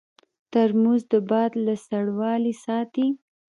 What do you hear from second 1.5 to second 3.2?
له سړوالي ساتي.